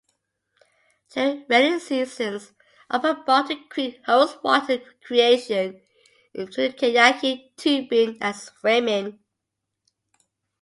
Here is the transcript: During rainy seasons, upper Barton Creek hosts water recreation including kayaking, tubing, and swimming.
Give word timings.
During 1.13 1.45
rainy 1.47 1.77
seasons, 1.79 2.53
upper 2.89 3.13
Barton 3.23 3.65
Creek 3.69 4.01
hosts 4.07 4.39
water 4.41 4.79
recreation 4.79 5.79
including 6.33 6.73
kayaking, 6.75 7.55
tubing, 7.55 8.17
and 8.19 8.35
swimming. 8.35 9.19